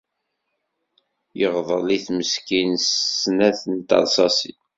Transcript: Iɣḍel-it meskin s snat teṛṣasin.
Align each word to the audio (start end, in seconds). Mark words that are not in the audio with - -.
Iɣḍel-it 1.45 2.07
meskin 2.17 2.71
s 2.79 2.87
snat 3.21 3.59
teṛṣasin. 3.87 4.59